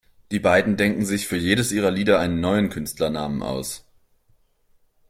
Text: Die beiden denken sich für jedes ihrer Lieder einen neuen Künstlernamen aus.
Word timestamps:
Die 0.31 0.39
beiden 0.39 0.77
denken 0.77 1.05
sich 1.05 1.27
für 1.27 1.37
jedes 1.37 1.71
ihrer 1.71 1.91
Lieder 1.91 2.17
einen 2.17 2.39
neuen 2.41 2.69
Künstlernamen 2.71 3.43
aus. 3.43 3.85